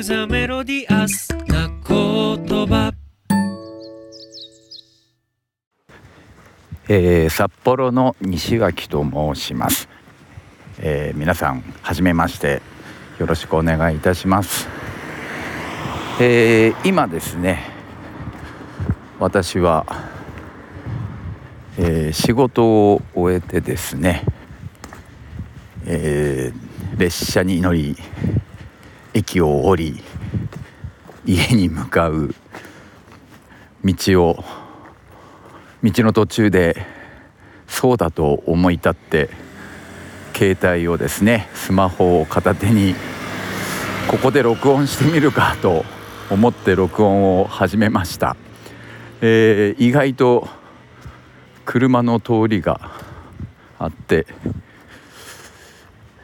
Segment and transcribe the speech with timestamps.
[0.00, 2.90] クザメロディアスな言葉
[6.88, 9.90] えー札幌の西垣と申します、
[10.78, 12.62] えー皆さんはじめまして。
[13.18, 14.68] よろしくお願いいたします、
[16.18, 17.68] えー今ですね
[19.18, 19.84] 私は、
[21.76, 24.24] えー仕事を終えてですね、
[25.84, 27.96] えー列車に乗り
[29.14, 30.02] 駅を降り
[31.24, 32.34] 家に向かう
[33.84, 34.44] 道を
[35.82, 36.86] 道の途中で
[37.66, 39.30] そうだと思い立って
[40.34, 42.94] 携帯をですねスマホを片手に
[44.08, 45.84] ここで録音してみるかと
[46.30, 48.36] 思って録音を始めました、
[49.20, 50.48] えー意外と
[51.64, 52.90] 車の通りが
[53.78, 54.26] あって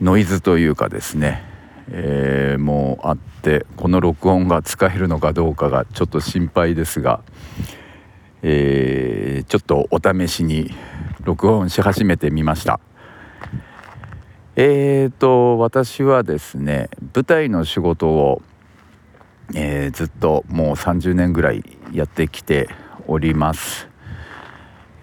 [0.00, 1.47] ノイズというかですね、
[1.90, 7.20] えーもうあってこの録音が使えるのかどうかがちょっと心配ですが
[8.42, 10.70] えーちょっとお試しに
[11.22, 12.80] 録音し始めてみました。
[14.56, 18.42] えーと私はですね舞台の仕事を、
[19.54, 22.68] えーずっともう30年ぐらいやってきて
[23.06, 23.88] おります、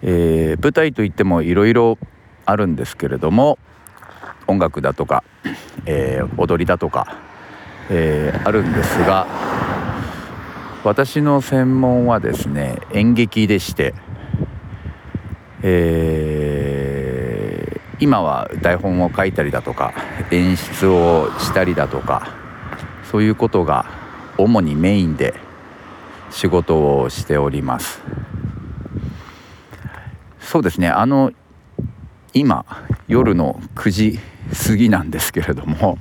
[0.02, 1.98] えー舞台といってもいろいろ
[2.44, 3.58] あるんですけれども
[4.46, 5.24] 音楽だとか、
[5.84, 7.18] えー踊りだとか、
[7.90, 9.26] えーあるんですが
[10.84, 13.94] 私の専門はですね演劇でして、
[15.62, 19.94] えー今は台本を書いたりだとか
[20.30, 22.28] 演出をしたりだとか
[23.10, 23.86] そういうことが
[24.36, 25.34] 主にメインで
[26.30, 28.02] 仕事をしております。
[30.40, 31.32] そうですねあの
[32.34, 32.66] 今
[33.08, 34.20] 夜の9時
[34.54, 35.98] 過ぎなんですけれども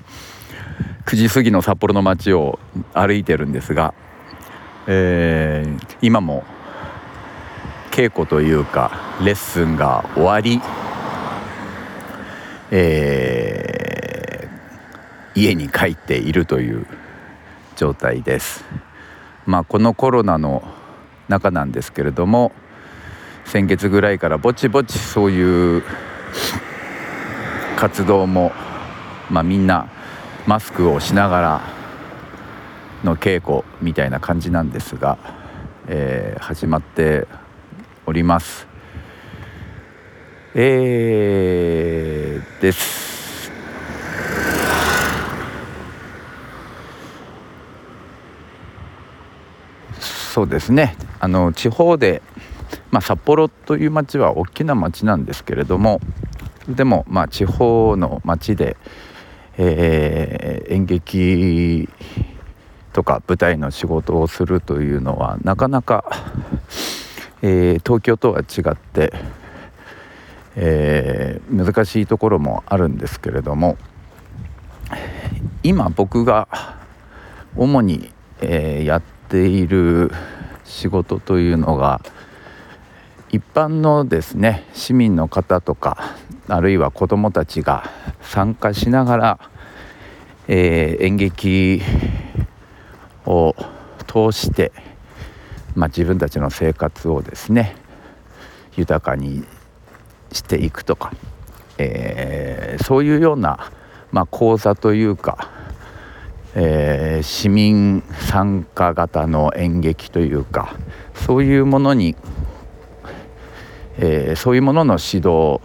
[1.05, 2.59] 9時過ぎの札幌の街を
[2.93, 3.93] 歩いてるんですが
[4.87, 6.43] えー今も
[7.91, 8.91] 稽古というか
[9.23, 10.61] レッスンが終わり、
[12.71, 13.75] えー
[15.37, 16.87] 家に帰っているという
[17.75, 18.63] 状態です。
[19.45, 20.63] まあこのコロナの
[21.27, 22.53] 中なんですけれども
[23.43, 25.83] 先月ぐらいからぼちぼちそういう
[27.77, 28.51] 活動も、
[29.29, 29.89] まあ、みんな
[30.47, 31.61] マスクをしながら
[33.03, 35.17] の稽古みたいな感じなんですが、
[35.87, 37.27] えー始まって
[38.05, 38.67] おります。
[40.53, 43.05] えーです。
[50.35, 52.21] そうですねあの地方で、
[52.91, 56.01] まあ、札幌という町は大きな町なんですけれども
[56.67, 58.77] でもまあ地方の町で、
[59.57, 61.87] えー演劇
[62.91, 66.05] とか舞台の仕事をするというのはなかなか、
[67.41, 69.13] えー東京とは違って、
[70.55, 73.77] えー難しいところもあるんですけれども
[75.61, 76.47] 今僕が
[77.55, 78.11] 主に、
[78.41, 80.11] えーやっている
[80.63, 82.01] 仕事というのが
[83.29, 86.15] 一般のですね市民の方とか
[86.47, 87.89] あるいは子どもたちが
[88.21, 89.39] 参加しながら、
[90.47, 91.81] えー演劇
[93.25, 93.55] を
[94.05, 94.71] 通して、
[95.73, 97.75] まあ、自分たちの生活をですね
[98.77, 99.43] 豊かに
[100.31, 101.11] していくとか、
[101.79, 103.71] えーそういうような、
[104.11, 105.49] まあ、講座というか、
[106.53, 110.75] えー市民参加型の演劇というか
[111.15, 112.15] そういうものに、
[113.97, 115.59] えーそういうものの指導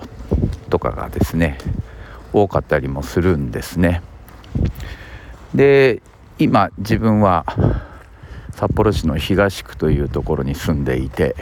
[0.81, 1.59] かがですね
[2.33, 4.03] 多かったりもするんですね。
[5.55, 6.03] で
[6.39, 7.45] 今自分は
[8.53, 11.37] 札幌市の東区というところに住んでいて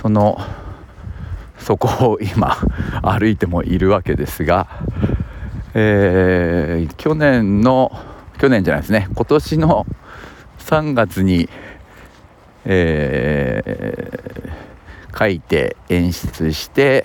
[0.00, 0.38] その
[1.58, 2.56] そこを今
[3.02, 4.66] 歩いてもいるわけですが、
[5.74, 7.92] えー去年の
[8.38, 9.86] 去年じゃないですね今年の
[10.58, 11.48] 3月に、
[12.64, 14.30] えー
[15.18, 17.04] 書いて演出して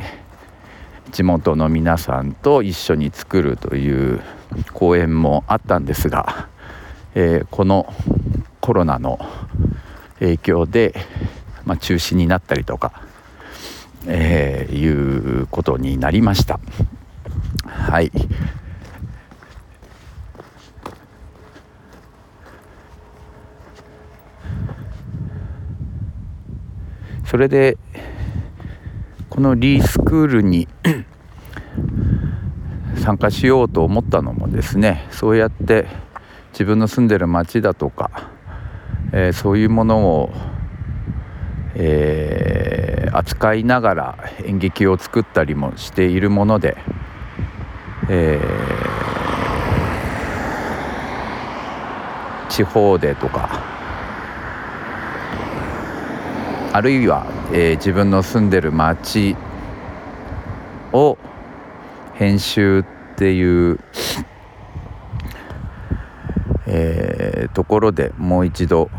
[1.16, 4.22] 地元の皆さんと一緒に作るという
[4.74, 6.50] 公演もあったんですが、
[7.14, 7.94] えーこの
[8.60, 9.18] コロナの
[10.20, 10.94] 影響で、
[11.64, 13.02] まあ、中止になったりとか、
[14.08, 16.60] えーいうことになりました。
[17.64, 18.12] はい
[27.26, 27.78] それで
[29.30, 30.68] このリースクールに
[32.98, 35.88] 参加しようと思ったのもですねそうやって
[36.52, 38.30] 自分の住んでる町だとか、
[39.12, 40.34] えー、そういうものを、
[41.76, 46.78] えー、扱いながら演劇を作ったりもしているもので、
[48.10, 53.65] えー、地方でとか
[56.76, 59.38] あるいは、えー、自分の住んでる町
[60.92, 61.18] を
[62.16, 62.84] 編集っ
[63.16, 63.80] ていう
[66.68, 68.90] えー、ところでもう一度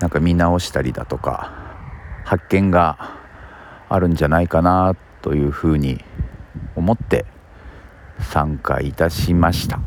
[0.00, 1.52] なんか見直したりだとか
[2.24, 2.98] 発見が
[3.88, 6.02] あるんじゃないかなというふうに
[6.74, 7.24] 思って
[8.18, 9.78] 参加いたしました。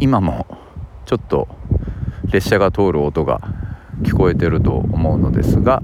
[0.00, 0.55] 今も
[1.06, 1.46] ちょっと
[2.32, 3.40] 列車が通る音が
[4.02, 5.80] 聞こえてると思うのですが、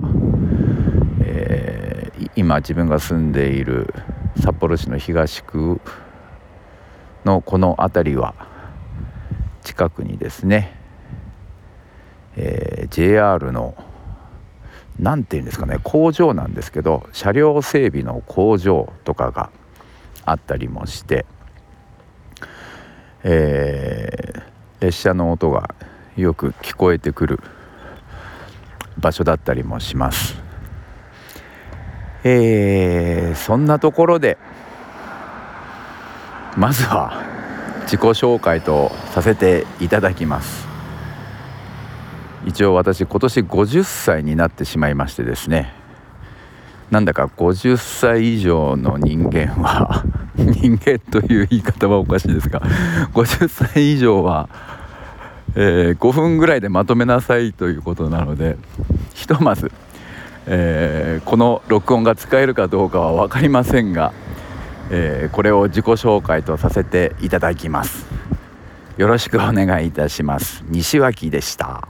[1.21, 3.95] えー、今自分が住んでいる
[4.41, 5.81] 札幌市の東区
[7.25, 8.35] のこの辺りは
[9.63, 10.77] 近くにですね、
[12.37, 13.77] えー、JR の
[14.99, 19.51] 何て言うんですかね工場なんですけど車両整備の工場とかが
[20.25, 21.27] あったりもして、
[23.25, 24.22] え、
[24.83, 25.75] 列車の音が
[26.17, 27.41] よく聞こえてくる
[28.99, 30.43] 場所だったりもします。
[32.25, 34.39] えー、そんなところで
[36.57, 37.25] まずは
[37.83, 40.69] 自己紹介とさせていただきます
[42.47, 45.75] 一応私今年50歳になってしまいましてですね
[46.93, 50.05] なんだか50歳以上の人間は
[50.37, 52.61] 人間という言い方はおかしいですが
[53.13, 54.49] 50歳以上は、
[55.55, 58.57] えー、5分ぐらいでまとめなさいということなので
[59.15, 59.71] ひとまず
[60.47, 64.13] えー、この録音が使えるかどうかは分かりませんが、
[64.91, 68.07] えー、これを自己紹介とさせていただきます。
[68.97, 70.65] よろしくお願いいたします。
[70.69, 71.89] 西脇でした。